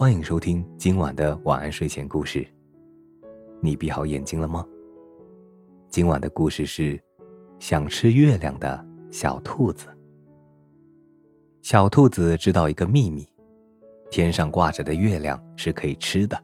[0.00, 2.48] 欢迎收听今晚的晚安睡前故事。
[3.60, 4.66] 你闭好眼睛了吗？
[5.90, 6.98] 今晚的故事是
[7.58, 9.88] 想吃月亮的小兔子。
[11.60, 13.28] 小兔子知道一个秘密：
[14.10, 16.42] 天上挂着的月亮是可以吃的。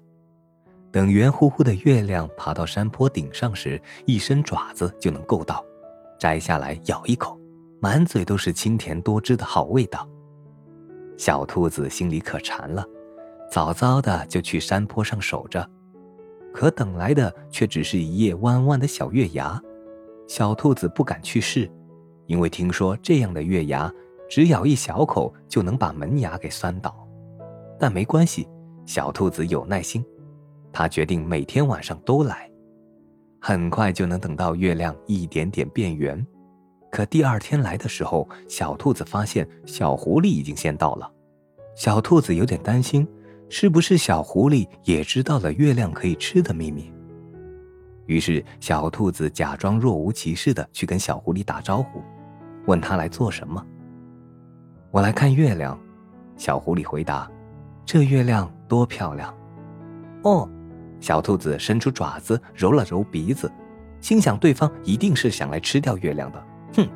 [0.92, 5.64] 等圆乎乎的月亮爬到山坡顶上时，一伸爪子就能够到，
[6.18, 7.40] 摘下来咬一口，
[7.80, 10.06] 满嘴都是清甜多汁的好味道。
[11.16, 12.86] 小兔子心里可馋了，
[13.50, 15.68] 早早的就去山坡上守着，
[16.52, 19.60] 可等来的却只是一叶弯弯的小月牙。
[20.26, 21.70] 小兔子不敢去试，
[22.26, 23.92] 因为听说这样的月牙，
[24.28, 26.94] 只咬一小口就能把门牙给酸倒。
[27.78, 28.48] 但没关系，
[28.84, 30.04] 小兔子有耐心。
[30.72, 32.50] 它决定每天晚上都来，
[33.40, 36.26] 很快就能等到月亮一点点变圆。
[36.90, 41.10] 可第二天来的时候，小兔子发现小狐狸已经先到了。
[41.74, 43.06] 小兔子有点担心，
[43.48, 46.92] 是不是小狐狸也知道了月亮可以吃的秘密？
[48.06, 52.02] 于是小兔子假装若无其事的去跟小狐狸打招呼，
[52.66, 53.64] 问他来做什么。
[54.90, 55.78] 我来看月亮。
[56.36, 57.30] 小狐狸回答
[57.86, 59.34] ：“这月亮多漂亮！”
[60.22, 60.48] 哦。
[60.98, 63.50] 小兔子伸出爪子揉了揉鼻子，
[64.00, 66.46] 心想对方一定是想来吃掉月亮的。
[66.74, 66.88] 哼！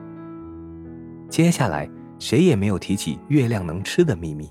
[1.29, 4.51] 接下来谁也没有提起月亮能吃的秘密，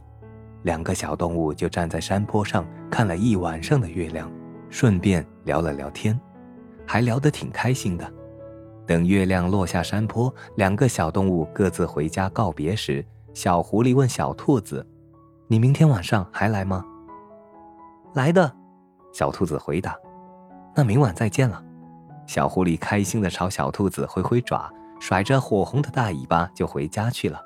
[0.64, 4.32] 两个小动物就站在山坡上看了一晚上的月亮，
[4.70, 6.20] 顺便聊了聊天，
[6.86, 8.12] 还聊得挺开心的。
[8.86, 14.86] 等月亮落下山坡，两个小动物各自回家告别时，小狐狸问小兔子
[15.48, 16.84] ：“你明天晚上还来吗
[18.14, 18.52] ？”“来的。”
[19.14, 19.96] 小兔子回答
[20.76, 21.64] ：“那明晚再见了。”
[22.28, 27.40] 小狐狸开心地朝小兔子挥挥爪，甩着火红的大尾巴就回家去了。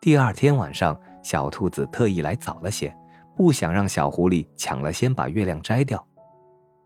[0.00, 2.94] 第二天晚上，小兔子特意来早了些，
[3.34, 6.06] 不想让小狐狸抢了先把月亮摘掉。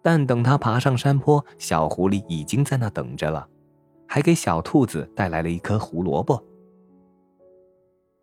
[0.00, 3.46] 但等它爬上山坡，小狐狸已经在那等着了，
[4.06, 6.42] 还给小兔子带来了一颗胡萝卜，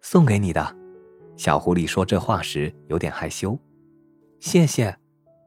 [0.02, 0.76] 送给你的。
[1.36, 3.60] 小狐狸说这话时有点害羞，
[4.40, 4.98] 谢谢。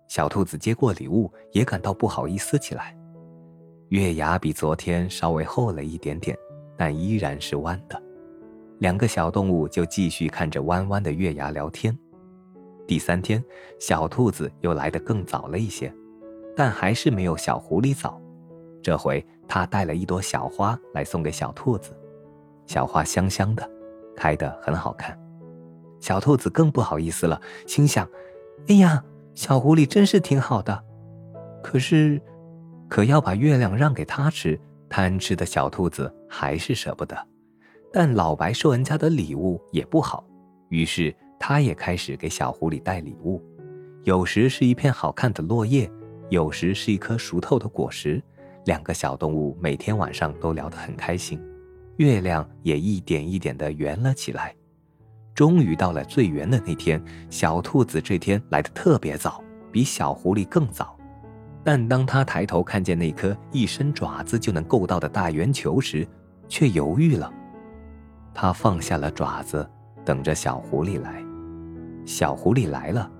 [0.06, 2.94] 小兔子接过礼物，也感到不好意思起来。
[3.88, 6.36] 月牙比昨天稍微厚了一点点，
[6.76, 8.00] 但依然是弯的。
[8.78, 11.96] 两个小动物就继续看着弯弯的月牙聊天。
[12.86, 13.42] 第三天，
[13.78, 15.92] 小兔子又来得更早了一些，
[16.56, 18.20] 但还是没有小狐狸早。
[18.82, 21.90] 这回，它带了一朵小花来送给小兔子。
[22.66, 23.68] 小花香香的，
[24.16, 25.18] 开得很好看。
[26.00, 28.08] 小兔子更不好意思了，心想
[28.68, 30.84] ：“哎呀！”小狐狸真是挺好的，
[31.62, 32.20] 可是，
[32.88, 34.58] 可要把月亮让给他吃，
[34.88, 37.16] 贪吃的小兔子还是舍不得。
[37.92, 40.24] 但老白收人家的礼物也不好，
[40.68, 43.42] 于是他也开始给小狐狸带礼物，
[44.04, 45.90] 有时是一片好看的落叶，
[46.28, 48.22] 有时是一颗熟透的果实。
[48.64, 51.40] 两个小动物每天晚上都聊得很开心，
[51.96, 54.54] 月亮也一点一点地圆了起来。
[55.34, 60.94] 终于到了最圆的那天，小兔子这天来的特别早，比小狐狸更早。
[61.64, 66.06] 但当他抬头看见那颗一伸爪子就能够到的大圆球时，
[66.48, 67.32] 却犹豫了。
[68.40, 69.68] 他放下了爪子，
[70.04, 71.20] 等着小狐狸来。
[72.06, 73.10] 小狐狸来了。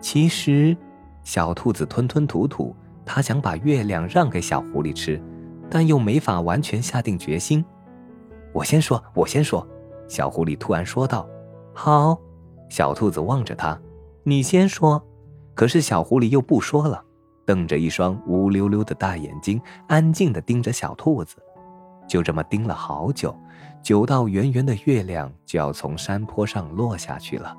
[0.00, 0.74] 其实，
[1.22, 5.22] 小兔子吞吞吐吐，他想把月亮让给小狐狸吃，
[5.68, 7.62] 但又没法完全下定决心。
[8.54, 9.68] 我先说，我先说。
[10.08, 11.28] 小狐狸突然说道。
[11.74, 12.18] 好，
[12.70, 13.78] 小兔子望着他，
[14.22, 15.06] 你先说。
[15.54, 17.04] 可是小狐狸又不说了，
[17.44, 21.36] 瞪着一双乌溜溜的大眼睛，安静地盯着小兔子。
[22.08, 23.36] 就这么盯了好久，
[23.82, 27.54] 久到圆圆的月亮就要从山坡上落下去了。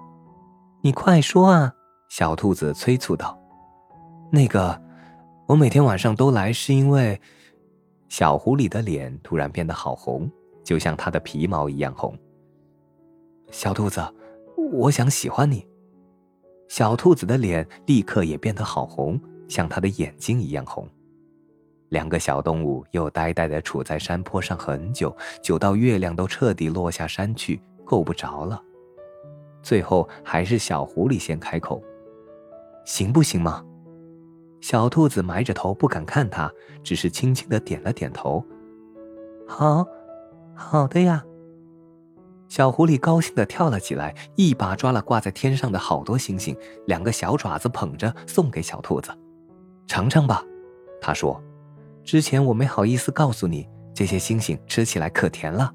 [0.81, 1.73] 你快说啊！
[2.09, 3.37] 小兔子催促道。
[4.31, 4.81] 那个，
[5.45, 7.19] 我每天晚上都来，是因为……
[8.07, 10.29] 小狐狸的脸突然变得好红，
[10.63, 12.17] 就像它的皮毛一样红。
[13.51, 14.01] 小兔子，
[14.71, 15.67] 我想喜欢你。
[16.67, 20.87] 小兔子的脸立刻也变得好红，像它的眼睛一样红。
[21.89, 28.61] 两个小动物又呆呆地处在山坡上很久，久到月亮都彻底落下山去，够不着了。
[29.61, 31.83] 最后还是小狐狸先开口
[32.85, 33.63] ：“行不行嘛？”
[34.61, 36.51] 小兔子埋着头不敢看它，
[36.83, 38.43] 只是轻轻地点了点头
[39.47, 39.85] ：“好，
[40.55, 41.25] 好的呀。”
[42.49, 46.55] 小狐狸高兴地跳了起来，一把抓了挂在天上的好多星星，
[46.87, 49.11] 两个小爪子捧着送给小兔子
[49.87, 50.43] ：“尝尝吧。”
[50.99, 51.41] 他说
[52.09, 55.71] ：“之前我没好意思告诉你，这些星星吃起来可甜了。”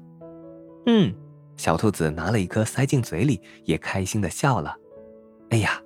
[0.85, 1.15] 嗯，
[1.55, 4.75] 小兔子拿了一颗塞进嘴里，也开心地笑了。
[5.51, 5.81] “哎呀，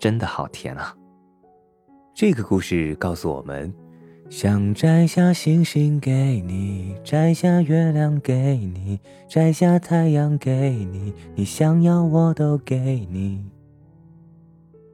[0.00, 0.92] 真的好甜啊！
[2.12, 3.72] 这个故事告诉我们：
[4.28, 13.48] 想摘下星星给你，摘下月亮给你，摘下太阳给你，你想要我都给你。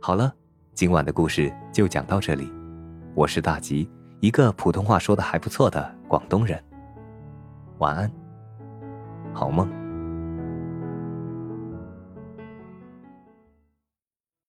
[0.02, 0.34] 好了，
[0.74, 2.46] 今晚的故事就讲到这里。
[3.14, 3.88] 我是大吉，
[4.20, 6.62] 一个普通话说的还不错的广东人。
[7.78, 8.10] 晚安，
[9.32, 9.77] 好梦。